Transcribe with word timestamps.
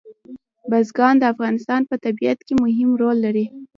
بزګان 0.71 1.15
د 1.19 1.23
افغانستان 1.33 1.81
په 1.89 1.95
طبیعت 2.05 2.39
کې 2.47 2.53
مهم 2.63 2.89
رول 3.01 3.17
لري. 3.25 3.45